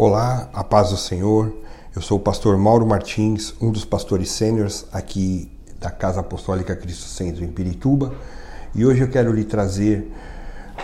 Olá, 0.00 0.48
a 0.52 0.62
paz 0.62 0.90
do 0.90 0.96
Senhor. 0.96 1.52
Eu 1.92 2.00
sou 2.00 2.18
o 2.18 2.20
pastor 2.20 2.56
Mauro 2.56 2.86
Martins, 2.86 3.52
um 3.60 3.72
dos 3.72 3.84
pastores 3.84 4.30
sêniores 4.30 4.86
aqui 4.92 5.50
da 5.80 5.90
Casa 5.90 6.20
Apostólica 6.20 6.76
Cristo 6.76 7.02
Centro 7.08 7.42
em 7.42 7.48
Pirituba, 7.48 8.14
e 8.76 8.86
hoje 8.86 9.00
eu 9.00 9.10
quero 9.10 9.32
lhe 9.32 9.42
trazer 9.42 10.08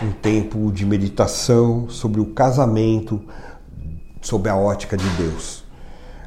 um 0.03 0.11
tempo 0.11 0.69
de 0.69 0.85
meditação 0.85 1.87
sobre 1.87 2.19
o 2.19 2.33
casamento 2.33 3.23
sob 4.21 4.49
a 4.49 4.57
ótica 4.57 4.97
de 4.97 5.07
Deus. 5.11 5.63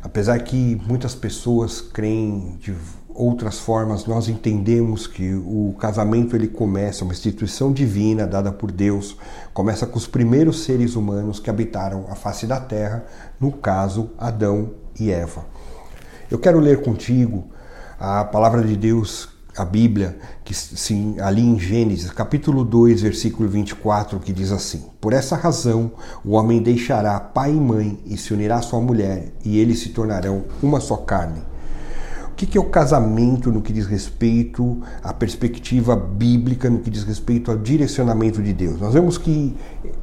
Apesar 0.02 0.38
que 0.38 0.80
muitas 0.88 1.14
pessoas 1.14 1.82
creem 1.82 2.56
de 2.58 2.74
outras 3.18 3.58
formas, 3.58 4.06
nós 4.06 4.28
entendemos 4.28 5.08
que 5.08 5.34
o 5.34 5.74
casamento 5.78 6.36
ele 6.36 6.46
começa, 6.46 7.02
uma 7.02 7.12
instituição 7.12 7.72
divina 7.72 8.28
dada 8.28 8.52
por 8.52 8.70
Deus, 8.70 9.16
começa 9.52 9.86
com 9.86 9.98
os 9.98 10.06
primeiros 10.06 10.62
seres 10.62 10.94
humanos 10.94 11.40
que 11.40 11.50
habitaram 11.50 12.06
a 12.08 12.14
face 12.14 12.46
da 12.46 12.60
terra, 12.60 13.04
no 13.40 13.50
caso 13.50 14.10
Adão 14.16 14.70
e 14.98 15.10
Eva. 15.10 15.44
Eu 16.30 16.38
quero 16.38 16.60
ler 16.60 16.80
contigo 16.82 17.44
a 17.98 18.24
palavra 18.24 18.62
de 18.62 18.76
Deus, 18.76 19.28
a 19.56 19.64
Bíblia, 19.64 20.16
que 20.44 20.54
sim, 20.54 21.16
ali 21.18 21.42
em 21.42 21.58
Gênesis, 21.58 22.12
capítulo 22.12 22.64
2, 22.64 23.02
versículo 23.02 23.48
24, 23.48 24.20
que 24.20 24.32
diz 24.32 24.52
assim: 24.52 24.84
Por 25.00 25.12
essa 25.12 25.34
razão 25.34 25.90
o 26.24 26.34
homem 26.34 26.62
deixará 26.62 27.18
pai 27.18 27.50
e 27.50 27.60
mãe 27.60 27.98
e 28.06 28.16
se 28.16 28.32
unirá 28.32 28.58
à 28.58 28.62
sua 28.62 28.80
mulher, 28.80 29.32
e 29.44 29.58
eles 29.58 29.80
se 29.80 29.88
tornarão 29.88 30.44
uma 30.62 30.78
só 30.78 30.98
carne 30.98 31.42
que, 32.38 32.46
que 32.46 32.56
é 32.56 32.60
o 32.60 32.70
casamento 32.70 33.50
no 33.50 33.60
que 33.60 33.72
diz 33.72 33.86
respeito 33.86 34.80
à 35.02 35.12
perspectiva 35.12 35.96
bíblica, 35.96 36.70
no 36.70 36.78
que 36.78 36.88
diz 36.88 37.02
respeito 37.02 37.50
ao 37.50 37.56
direcionamento 37.56 38.40
de 38.40 38.52
Deus? 38.52 38.80
Nós 38.80 38.94
vemos 38.94 39.18
que 39.18 39.56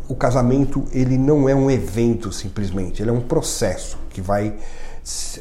o 0.10 0.16
casamento 0.16 0.84
ele 0.92 1.18
não 1.18 1.48
é 1.48 1.56
um 1.56 1.72
evento 1.72 2.34
simplesmente, 2.34 3.02
ele 3.02 3.10
é 3.10 3.14
um 3.14 3.22
processo 3.22 3.98
que 4.10 4.20
vai 4.20 4.54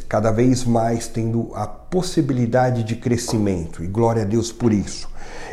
cada 0.08 0.30
vez 0.30 0.64
mais 0.64 1.08
tendo 1.08 1.50
a 1.56 1.66
possibilidade 1.66 2.84
de 2.84 2.94
crescimento 2.94 3.82
e 3.82 3.88
glória 3.88 4.22
a 4.22 4.24
Deus 4.24 4.52
por 4.52 4.72
isso. 4.72 5.08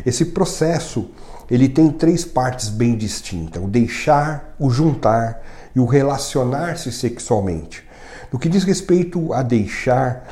Esse 0.06 0.26
processo 0.26 1.10
ele 1.50 1.68
tem 1.68 1.90
três 1.90 2.24
partes 2.24 2.70
bem 2.70 2.96
distintas: 2.96 3.64
o 3.64 3.68
deixar, 3.68 4.54
o 4.60 4.70
juntar 4.70 5.42
e 5.76 5.80
o 5.80 5.86
relacionar-se 5.86 6.92
sexualmente. 6.92 7.84
No 8.32 8.38
que 8.38 8.48
diz 8.48 8.64
respeito 8.64 9.34
a 9.34 9.42
deixar, 9.42 10.24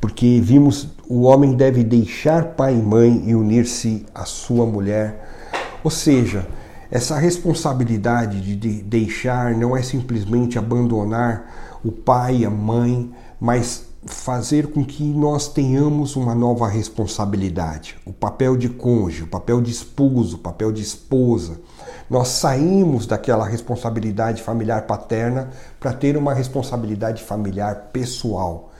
porque 0.00 0.40
vimos 0.42 0.88
o 1.08 1.22
homem 1.22 1.54
deve 1.54 1.84
deixar 1.84 2.54
pai 2.54 2.74
e 2.74 2.82
mãe 2.82 3.22
e 3.26 3.34
unir-se 3.34 4.04
à 4.14 4.24
sua 4.24 4.66
mulher. 4.66 5.50
Ou 5.84 5.90
seja, 5.90 6.46
essa 6.90 7.18
responsabilidade 7.18 8.40
de 8.40 8.82
deixar 8.82 9.54
não 9.54 9.76
é 9.76 9.82
simplesmente 9.82 10.58
abandonar 10.58 11.78
o 11.84 11.92
pai 11.92 12.38
e 12.38 12.46
a 12.46 12.50
mãe, 12.50 13.12
mas 13.40 13.86
fazer 14.06 14.68
com 14.68 14.84
que 14.84 15.02
nós 15.02 15.48
tenhamos 15.48 16.14
uma 16.14 16.34
nova 16.34 16.68
responsabilidade, 16.68 17.96
o 18.04 18.12
papel 18.12 18.56
de 18.56 18.68
cônjuge, 18.68 19.24
o 19.24 19.26
papel 19.26 19.60
de 19.60 19.70
esposo, 19.70 20.36
o 20.36 20.38
papel 20.38 20.70
de 20.70 20.82
esposa. 20.82 21.60
Nós 22.08 22.28
saímos 22.28 23.04
daquela 23.04 23.44
responsabilidade 23.44 24.42
familiar 24.42 24.82
paterna 24.82 25.50
para 25.80 25.92
ter 25.92 26.16
uma 26.16 26.32
responsabilidade 26.32 27.22
familiar 27.22 27.90
pessoal. 27.92 28.70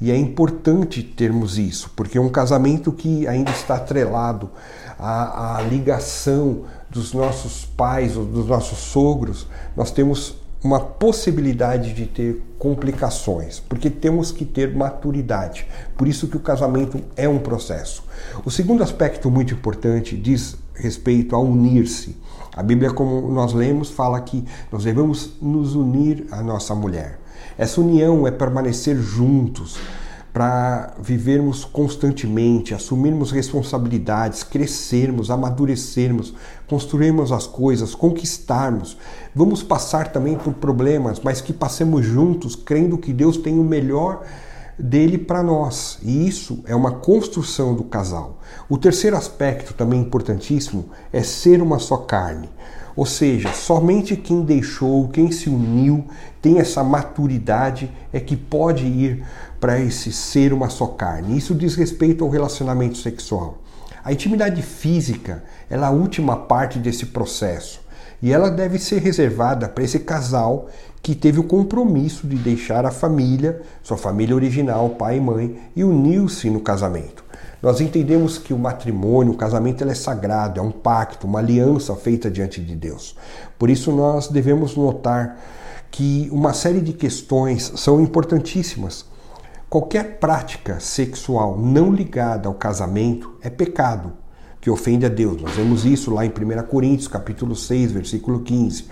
E 0.00 0.10
é 0.10 0.16
importante 0.16 1.02
termos 1.02 1.58
isso, 1.58 1.90
porque 1.96 2.18
é 2.18 2.20
um 2.20 2.28
casamento 2.28 2.92
que 2.92 3.26
ainda 3.26 3.50
está 3.50 3.76
atrelado 3.76 4.50
à, 4.98 5.56
à 5.56 5.62
ligação 5.62 6.64
dos 6.90 7.12
nossos 7.12 7.64
pais 7.64 8.16
ou 8.16 8.24
dos 8.24 8.46
nossos 8.46 8.78
sogros, 8.78 9.46
nós 9.74 9.90
temos 9.90 10.36
uma 10.62 10.80
possibilidade 10.80 11.92
de 11.92 12.06
ter 12.06 12.42
complicações, 12.58 13.60
porque 13.60 13.88
temos 13.88 14.32
que 14.32 14.44
ter 14.44 14.74
maturidade. 14.74 15.66
Por 15.96 16.08
isso 16.08 16.26
que 16.28 16.36
o 16.36 16.40
casamento 16.40 17.00
é 17.16 17.28
um 17.28 17.38
processo. 17.38 18.02
O 18.44 18.50
segundo 18.50 18.82
aspecto 18.82 19.30
muito 19.30 19.54
importante 19.54 20.16
diz 20.16 20.56
respeito 20.74 21.36
a 21.36 21.38
unir-se. 21.38 22.16
A 22.54 22.62
Bíblia, 22.62 22.90
como 22.90 23.30
nós 23.30 23.52
lemos, 23.52 23.90
fala 23.90 24.20
que 24.20 24.44
nós 24.72 24.84
devemos 24.84 25.34
nos 25.40 25.74
unir 25.74 26.26
à 26.30 26.42
nossa 26.42 26.74
mulher. 26.74 27.20
Essa 27.58 27.80
união 27.80 28.26
é 28.26 28.30
permanecer 28.30 28.96
juntos 28.96 29.78
para 30.36 30.92
vivermos 31.00 31.64
constantemente, 31.64 32.74
assumirmos 32.74 33.30
responsabilidades, 33.32 34.42
crescermos, 34.42 35.30
amadurecermos, 35.30 36.34
construirmos 36.68 37.32
as 37.32 37.46
coisas, 37.46 37.94
conquistarmos. 37.94 38.98
Vamos 39.34 39.62
passar 39.62 40.12
também 40.12 40.36
por 40.36 40.52
problemas, 40.52 41.20
mas 41.24 41.40
que 41.40 41.54
passemos 41.54 42.04
juntos, 42.04 42.54
crendo 42.54 42.98
que 42.98 43.14
Deus 43.14 43.38
tem 43.38 43.58
o 43.58 43.64
melhor 43.64 44.24
dele 44.78 45.18
para 45.18 45.42
nós. 45.42 45.98
E 46.02 46.26
isso 46.26 46.62
é 46.66 46.74
uma 46.74 46.92
construção 46.92 47.74
do 47.74 47.84
casal. 47.84 48.40
O 48.68 48.76
terceiro 48.76 49.16
aspecto, 49.16 49.74
também 49.74 50.00
importantíssimo, 50.00 50.90
é 51.12 51.22
ser 51.22 51.62
uma 51.62 51.78
só 51.78 51.96
carne. 51.96 52.48
Ou 52.94 53.04
seja, 53.04 53.52
somente 53.52 54.16
quem 54.16 54.42
deixou, 54.42 55.08
quem 55.08 55.30
se 55.30 55.50
uniu, 55.50 56.06
tem 56.40 56.58
essa 56.58 56.82
maturidade 56.82 57.92
é 58.12 58.18
que 58.18 58.36
pode 58.36 58.86
ir 58.86 59.22
para 59.60 59.78
esse 59.78 60.10
ser 60.12 60.52
uma 60.52 60.70
só 60.70 60.86
carne. 60.86 61.36
Isso 61.36 61.54
diz 61.54 61.74
respeito 61.74 62.24
ao 62.24 62.30
relacionamento 62.30 62.96
sexual. 62.96 63.58
A 64.02 64.12
intimidade 64.12 64.62
física 64.62 65.44
é 65.68 65.76
a 65.76 65.90
última 65.90 66.36
parte 66.36 66.78
desse 66.78 67.06
processo 67.06 67.85
e 68.22 68.32
ela 68.32 68.50
deve 68.50 68.78
ser 68.78 69.00
reservada 69.00 69.68
para 69.68 69.84
esse 69.84 70.00
casal 70.00 70.68
que 71.02 71.14
teve 71.14 71.38
o 71.38 71.44
compromisso 71.44 72.26
de 72.26 72.36
deixar 72.36 72.84
a 72.84 72.90
família, 72.90 73.62
sua 73.82 73.96
família 73.96 74.34
original, 74.34 74.90
pai 74.90 75.18
e 75.18 75.20
mãe, 75.20 75.58
e 75.76 75.84
uniu-se 75.84 76.50
no 76.50 76.60
casamento. 76.60 77.24
Nós 77.62 77.80
entendemos 77.80 78.38
que 78.38 78.52
o 78.52 78.58
matrimônio, 78.58 79.32
o 79.32 79.36
casamento, 79.36 79.84
é 79.84 79.94
sagrado, 79.94 80.60
é 80.60 80.62
um 80.62 80.70
pacto, 80.70 81.26
uma 81.26 81.38
aliança 81.38 81.94
feita 81.94 82.30
diante 82.30 82.60
de 82.60 82.74
Deus. 82.74 83.16
Por 83.58 83.70
isso 83.70 83.92
nós 83.92 84.28
devemos 84.28 84.76
notar 84.76 85.38
que 85.90 86.28
uma 86.32 86.52
série 86.52 86.80
de 86.80 86.92
questões 86.92 87.72
são 87.76 88.00
importantíssimas. 88.00 89.06
Qualquer 89.68 90.18
prática 90.18 90.78
sexual 90.80 91.58
não 91.58 91.90
ligada 91.90 92.48
ao 92.48 92.54
casamento 92.54 93.36
é 93.42 93.50
pecado, 93.50 94.12
que 94.66 94.70
ofende 94.70 95.06
a 95.06 95.08
Deus. 95.08 95.40
Nós 95.40 95.54
vemos 95.54 95.84
isso 95.84 96.12
lá 96.12 96.26
em 96.26 96.28
1 96.28 96.66
Coríntios, 96.66 97.06
capítulo 97.06 97.54
6, 97.54 97.92
versículo 97.92 98.40
15. 98.40 98.86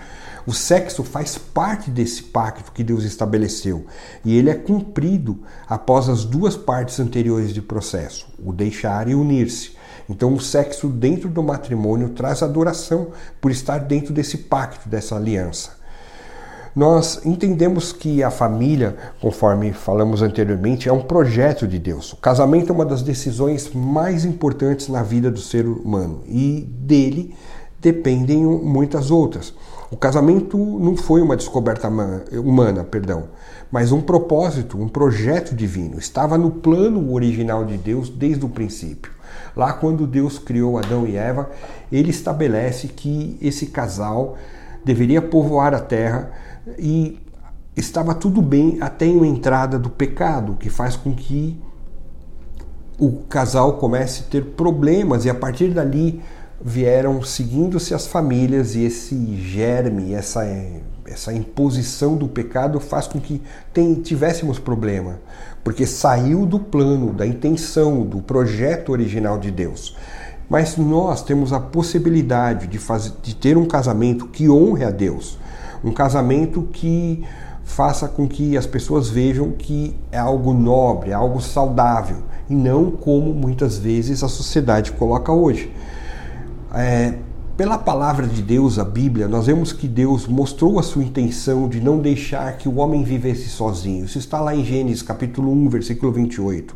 O 0.47 0.53
sexo 0.53 1.03
faz 1.03 1.37
parte 1.37 1.91
desse 1.91 2.23
pacto 2.23 2.71
que 2.71 2.81
Deus 2.81 3.03
estabeleceu 3.03 3.85
e 4.23 4.37
ele 4.37 4.49
é 4.49 4.53
cumprido 4.53 5.37
após 5.67 6.07
as 6.07 6.23
duas 6.23 6.55
partes 6.55 6.97
anteriores 7.01 7.53
de 7.53 7.61
processo, 7.61 8.25
o 8.41 8.53
deixar 8.53 9.09
e 9.09 9.15
unir-se. 9.15 9.73
Então, 10.09 10.33
o 10.33 10.39
sexo 10.39 10.87
dentro 10.87 11.27
do 11.27 11.43
matrimônio 11.43 12.07
traz 12.07 12.41
adoração 12.41 13.09
por 13.41 13.51
estar 13.51 13.79
dentro 13.79 14.13
desse 14.13 14.37
pacto, 14.37 14.87
dessa 14.87 15.17
aliança. 15.17 15.71
Nós 16.75 17.25
entendemos 17.25 17.93
que 17.93 18.21
a 18.21 18.29
família, 18.29 18.97
conforme 19.21 19.71
falamos 19.71 20.21
anteriormente, 20.21 20.89
é 20.89 20.91
um 20.91 21.01
projeto 21.01 21.65
de 21.65 21.79
Deus. 21.79 22.11
O 22.11 22.17
casamento 22.17 22.69
é 22.69 22.75
uma 22.75 22.85
das 22.85 23.01
decisões 23.01 23.71
mais 23.73 24.25
importantes 24.25 24.89
na 24.89 25.01
vida 25.01 25.31
do 25.31 25.39
ser 25.39 25.65
humano 25.65 26.21
e 26.27 26.67
dele 26.69 27.33
dependem 27.79 28.43
muitas 28.43 29.09
outras. 29.09 29.53
O 29.89 29.95
casamento 29.95 30.57
não 30.57 30.97
foi 30.97 31.21
uma 31.21 31.37
descoberta 31.37 31.87
humana, 31.87 32.83
perdão, 32.83 33.29
mas 33.71 33.93
um 33.93 34.01
propósito, 34.01 34.77
um 34.77 34.89
projeto 34.89 35.55
divino. 35.55 35.97
Estava 35.97 36.37
no 36.37 36.51
plano 36.51 37.13
original 37.13 37.63
de 37.63 37.77
Deus 37.77 38.09
desde 38.09 38.43
o 38.43 38.49
princípio. 38.49 39.13
Lá 39.55 39.71
quando 39.71 40.05
Deus 40.05 40.37
criou 40.37 40.77
Adão 40.77 41.07
e 41.07 41.15
Eva, 41.15 41.49
ele 41.89 42.09
estabelece 42.09 42.89
que 42.89 43.37
esse 43.41 43.67
casal 43.67 44.35
deveria 44.83 45.21
povoar 45.21 45.73
a 45.73 45.79
terra 45.79 46.31
e 46.77 47.19
estava 47.75 48.13
tudo 48.13 48.41
bem 48.41 48.77
até 48.81 49.05
a 49.05 49.09
entrada 49.09 49.77
do 49.77 49.89
pecado, 49.89 50.55
que 50.59 50.69
faz 50.69 50.95
com 50.95 51.13
que 51.13 51.59
o 52.97 53.11
casal 53.29 53.73
comece 53.73 54.23
a 54.23 54.29
ter 54.29 54.43
problemas 54.43 55.25
e 55.25 55.29
a 55.29 55.35
partir 55.35 55.73
dali 55.73 56.21
vieram 56.63 57.21
seguindo-se 57.21 57.93
as 57.93 58.07
famílias 58.07 58.75
e 58.75 58.83
esse 58.83 59.35
germe, 59.35 60.13
essa, 60.13 60.45
essa 61.05 61.33
imposição 61.33 62.15
do 62.15 62.27
pecado 62.27 62.79
faz 62.79 63.07
com 63.07 63.19
que 63.19 63.41
tem, 63.73 63.95
tivéssemos 63.95 64.57
problema, 64.57 65.19
porque 65.63 65.85
saiu 65.85 66.45
do 66.45 66.59
plano, 66.59 67.13
da 67.13 67.27
intenção, 67.27 68.03
do 68.03 68.21
projeto 68.21 68.91
original 68.91 69.37
de 69.37 69.51
Deus. 69.51 69.95
Mas 70.49 70.77
nós 70.77 71.23
temos 71.23 71.51
a 71.51 71.59
possibilidade 71.59 72.67
de, 72.67 72.77
fazer, 72.77 73.13
de 73.21 73.35
ter 73.35 73.57
um 73.57 73.65
casamento 73.65 74.27
que 74.27 74.49
honre 74.49 74.85
a 74.85 74.91
Deus, 74.91 75.37
um 75.83 75.91
casamento 75.91 76.63
que 76.71 77.23
faça 77.63 78.07
com 78.07 78.27
que 78.27 78.55
as 78.55 78.65
pessoas 78.65 79.09
vejam 79.09 79.51
que 79.51 79.95
é 80.11 80.17
algo 80.17 80.53
nobre, 80.53 81.11
é 81.11 81.13
algo 81.13 81.41
saudável, 81.41 82.17
e 82.49 82.55
não 82.55 82.91
como 82.91 83.33
muitas 83.33 83.77
vezes 83.77 84.23
a 84.23 84.27
sociedade 84.27 84.91
coloca 84.91 85.31
hoje. 85.31 85.71
É, 86.73 87.15
Pela 87.57 87.77
palavra 87.77 88.27
de 88.27 88.41
Deus, 88.41 88.77
a 88.77 88.83
Bíblia, 88.83 89.29
nós 89.29 89.45
vemos 89.45 89.71
que 89.71 89.87
Deus 89.87 90.27
mostrou 90.27 90.77
a 90.77 90.83
sua 90.83 91.05
intenção 91.05 91.69
de 91.69 91.79
não 91.79 91.99
deixar 91.99 92.57
que 92.57 92.67
o 92.67 92.79
homem 92.79 93.01
vivesse 93.01 93.47
sozinho. 93.47 94.03
Isso 94.03 94.17
está 94.17 94.41
lá 94.41 94.53
em 94.53 94.65
Gênesis 94.65 95.01
capítulo 95.01 95.53
1, 95.53 95.69
versículo 95.69 96.11
28. 96.11 96.75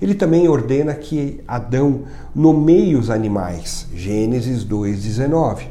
Ele 0.00 0.14
também 0.14 0.46
ordena 0.46 0.94
que 0.94 1.40
Adão 1.48 2.02
nomeie 2.32 2.94
os 2.94 3.10
animais. 3.10 3.88
Gênesis 3.92 4.62
2, 4.62 5.02
19. 5.02 5.66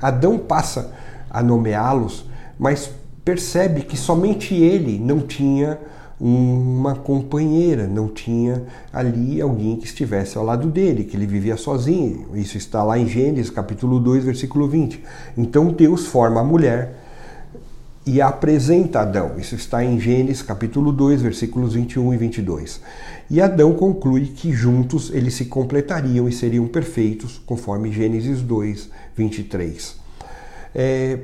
Adão 0.00 0.38
passa 0.38 0.92
a 1.34 1.42
nomeá-los, 1.42 2.24
mas 2.56 2.88
percebe 3.24 3.82
que 3.82 3.96
somente 3.96 4.54
ele 4.54 5.00
não 5.00 5.18
tinha 5.18 5.80
uma 6.20 6.94
companheira, 6.94 7.88
não 7.88 8.06
tinha 8.06 8.62
ali 8.92 9.40
alguém 9.40 9.76
que 9.76 9.84
estivesse 9.84 10.38
ao 10.38 10.44
lado 10.44 10.68
dele, 10.68 11.02
que 11.02 11.16
ele 11.16 11.26
vivia 11.26 11.56
sozinho. 11.56 12.28
Isso 12.34 12.56
está 12.56 12.84
lá 12.84 12.96
em 12.96 13.08
Gênesis 13.08 13.50
capítulo 13.50 13.98
2, 13.98 14.24
versículo 14.24 14.68
20. 14.68 15.02
Então 15.36 15.72
Deus 15.72 16.06
forma 16.06 16.40
a 16.40 16.44
mulher 16.44 17.00
e 18.06 18.20
a 18.20 18.28
apresenta 18.28 19.00
Adão. 19.00 19.32
Isso 19.36 19.56
está 19.56 19.84
em 19.84 19.98
Gênesis 19.98 20.40
capítulo 20.40 20.92
2, 20.92 21.20
versículos 21.20 21.74
21 21.74 22.14
e 22.14 22.16
22. 22.16 22.80
E 23.28 23.40
Adão 23.40 23.72
conclui 23.72 24.26
que 24.26 24.52
juntos 24.52 25.10
eles 25.12 25.34
se 25.34 25.46
completariam 25.46 26.28
e 26.28 26.32
seriam 26.32 26.68
perfeitos, 26.68 27.42
conforme 27.44 27.90
Gênesis 27.90 28.40
2, 28.40 28.88
23. 29.16 30.03
É, 30.74 31.18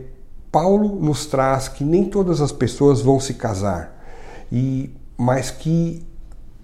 Paulo 0.51 1.01
nos 1.01 1.27
traz 1.27 1.69
que 1.69 1.85
nem 1.85 2.05
todas 2.05 2.41
as 2.41 2.53
pessoas 2.53 3.01
vão 3.01 3.21
se 3.21 3.35
casar 3.35 3.99
e 4.51 4.91
mas 5.17 5.51
que 5.51 6.03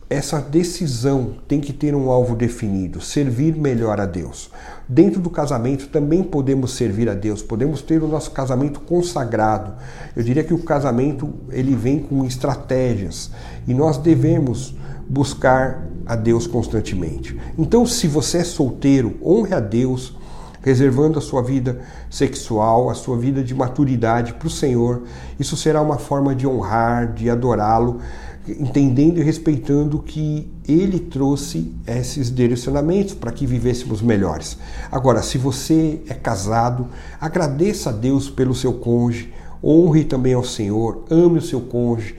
essa 0.08 0.40
decisão 0.40 1.34
tem 1.48 1.60
que 1.60 1.72
ter 1.72 1.94
um 1.94 2.10
alvo 2.10 2.36
definido, 2.36 3.00
servir 3.00 3.56
melhor 3.56 4.00
a 4.00 4.06
Deus. 4.06 4.50
Dentro 4.88 5.20
do 5.20 5.28
casamento 5.28 5.88
também 5.88 6.22
podemos 6.22 6.74
servir 6.74 7.08
a 7.08 7.14
Deus, 7.14 7.42
podemos 7.42 7.82
ter 7.82 8.02
o 8.02 8.08
nosso 8.08 8.30
casamento 8.30 8.80
consagrado. 8.80 9.74
Eu 10.14 10.22
diria 10.22 10.44
que 10.44 10.54
o 10.54 10.62
casamento 10.62 11.34
ele 11.50 11.74
vem 11.74 11.98
com 11.98 12.24
estratégias 12.24 13.30
e 13.66 13.74
nós 13.74 13.98
devemos 13.98 14.76
buscar 15.08 15.84
a 16.06 16.14
Deus 16.14 16.46
constantemente. 16.46 17.36
Então, 17.58 17.84
se 17.84 18.06
você 18.06 18.38
é 18.38 18.44
solteiro, 18.44 19.16
honre 19.22 19.54
a 19.54 19.60
Deus, 19.60 20.16
reservando 20.66 21.16
a 21.16 21.22
sua 21.22 21.40
vida 21.42 21.78
sexual, 22.10 22.90
a 22.90 22.94
sua 22.94 23.16
vida 23.16 23.40
de 23.40 23.54
maturidade 23.54 24.34
para 24.34 24.48
o 24.48 24.50
Senhor. 24.50 25.04
Isso 25.38 25.56
será 25.56 25.80
uma 25.80 25.96
forma 25.96 26.34
de 26.34 26.44
honrar, 26.44 27.14
de 27.14 27.30
adorá-lo, 27.30 28.00
entendendo 28.48 29.20
e 29.20 29.22
respeitando 29.22 30.00
que 30.00 30.50
ele 30.66 30.98
trouxe 30.98 31.72
esses 31.86 32.34
direcionamentos 32.34 33.14
para 33.14 33.30
que 33.30 33.46
vivêssemos 33.46 34.02
melhores. 34.02 34.58
Agora, 34.90 35.22
se 35.22 35.38
você 35.38 36.00
é 36.08 36.14
casado, 36.14 36.88
agradeça 37.20 37.90
a 37.90 37.92
Deus 37.92 38.28
pelo 38.28 38.52
seu 38.52 38.72
cônjuge, 38.72 39.32
honre 39.62 40.02
também 40.02 40.34
ao 40.34 40.42
Senhor, 40.42 41.04
ame 41.08 41.38
o 41.38 41.42
seu 41.42 41.60
cônjuge 41.60 42.16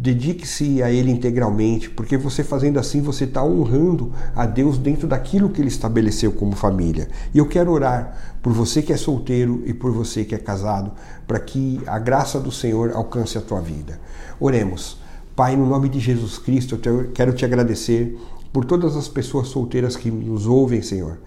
Dedique-se 0.00 0.82
a 0.82 0.90
Ele 0.90 1.10
integralmente, 1.10 1.90
porque 1.90 2.16
você 2.16 2.42
fazendo 2.42 2.78
assim, 2.78 3.02
você 3.02 3.24
está 3.24 3.44
honrando 3.44 4.14
a 4.34 4.46
Deus 4.46 4.78
dentro 4.78 5.06
daquilo 5.06 5.50
que 5.50 5.60
Ele 5.60 5.68
estabeleceu 5.68 6.32
como 6.32 6.56
família. 6.56 7.06
E 7.34 7.38
eu 7.38 7.46
quero 7.46 7.70
orar 7.70 8.38
por 8.40 8.50
você 8.50 8.80
que 8.80 8.94
é 8.94 8.96
solteiro 8.96 9.62
e 9.66 9.74
por 9.74 9.92
você 9.92 10.24
que 10.24 10.34
é 10.34 10.38
casado, 10.38 10.92
para 11.26 11.38
que 11.38 11.82
a 11.86 11.98
graça 11.98 12.40
do 12.40 12.50
Senhor 12.50 12.92
alcance 12.92 13.36
a 13.36 13.42
tua 13.42 13.60
vida. 13.60 14.00
Oremos. 14.40 14.96
Pai, 15.36 15.54
no 15.54 15.66
nome 15.66 15.90
de 15.90 16.00
Jesus 16.00 16.38
Cristo, 16.38 16.80
eu 16.82 17.10
quero 17.12 17.34
te 17.34 17.44
agradecer 17.44 18.18
por 18.54 18.64
todas 18.64 18.96
as 18.96 19.06
pessoas 19.06 19.48
solteiras 19.48 19.96
que 19.96 20.10
nos 20.10 20.46
ouvem, 20.46 20.80
Senhor, 20.80 21.18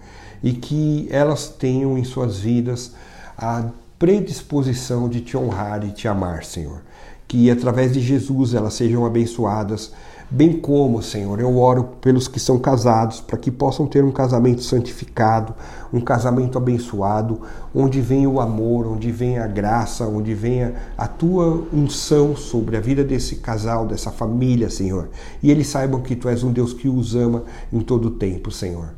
e 0.42 0.52
que 0.52 1.06
elas 1.12 1.46
tenham 1.46 1.96
em 1.96 2.02
suas 2.02 2.38
vidas 2.38 2.92
a 3.38 3.66
predisposição 4.00 5.08
de 5.08 5.20
te 5.20 5.36
honrar 5.36 5.84
e 5.84 5.92
te 5.92 6.08
amar, 6.08 6.42
Senhor 6.42 6.80
que 7.26 7.50
através 7.50 7.92
de 7.92 8.00
Jesus 8.00 8.54
elas 8.54 8.74
sejam 8.74 9.04
abençoadas, 9.04 9.92
bem 10.30 10.58
como, 10.58 11.02
Senhor, 11.02 11.38
eu 11.38 11.56
oro 11.58 11.84
pelos 12.00 12.26
que 12.26 12.40
são 12.40 12.58
casados, 12.58 13.20
para 13.20 13.38
que 13.38 13.50
possam 13.50 13.86
ter 13.86 14.02
um 14.02 14.10
casamento 14.10 14.62
santificado, 14.62 15.54
um 15.92 16.00
casamento 16.00 16.58
abençoado, 16.58 17.40
onde 17.74 18.00
venha 18.00 18.28
o 18.28 18.40
amor, 18.40 18.86
onde 18.86 19.12
venha 19.12 19.44
a 19.44 19.46
graça, 19.46 20.06
onde 20.06 20.34
venha 20.34 20.74
a 20.96 21.06
tua 21.06 21.66
unção 21.72 22.34
sobre 22.34 22.76
a 22.76 22.80
vida 22.80 23.04
desse 23.04 23.36
casal, 23.36 23.86
dessa 23.86 24.10
família, 24.10 24.70
Senhor. 24.70 25.08
E 25.42 25.50
eles 25.50 25.68
saibam 25.68 26.00
que 26.00 26.16
tu 26.16 26.28
és 26.28 26.42
um 26.42 26.52
Deus 26.52 26.72
que 26.72 26.88
os 26.88 27.14
ama 27.14 27.44
em 27.72 27.80
todo 27.80 28.08
o 28.08 28.12
tempo, 28.12 28.50
Senhor. 28.50 28.88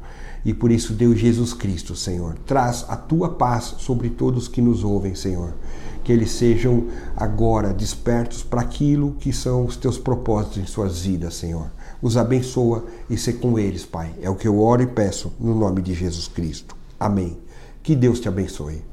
E 0.46 0.54
por 0.54 0.70
isso, 0.70 0.94
Deus 0.94 1.18
Jesus 1.18 1.52
Cristo, 1.52 1.94
Senhor, 1.94 2.38
traz 2.46 2.86
a 2.88 2.96
tua 2.96 3.28
paz 3.28 3.74
sobre 3.78 4.08
todos 4.08 4.48
que 4.48 4.62
nos 4.62 4.82
ouvem, 4.82 5.14
Senhor 5.14 5.52
que 6.06 6.12
eles 6.12 6.30
sejam 6.30 6.86
agora 7.16 7.74
despertos 7.74 8.40
para 8.40 8.60
aquilo 8.60 9.16
que 9.18 9.32
são 9.32 9.64
os 9.64 9.76
teus 9.76 9.98
propósitos 9.98 10.58
em 10.58 10.64
suas 10.64 11.00
vidas, 11.00 11.34
Senhor. 11.34 11.68
Os 12.00 12.16
abençoa 12.16 12.84
e 13.10 13.18
ser 13.18 13.40
com 13.40 13.58
eles, 13.58 13.84
Pai. 13.84 14.14
É 14.22 14.30
o 14.30 14.36
que 14.36 14.46
eu 14.46 14.60
oro 14.60 14.84
e 14.84 14.86
peço 14.86 15.32
no 15.40 15.52
nome 15.52 15.82
de 15.82 15.94
Jesus 15.94 16.28
Cristo. 16.28 16.76
Amém. 16.98 17.36
Que 17.82 17.96
Deus 17.96 18.20
te 18.20 18.28
abençoe. 18.28 18.84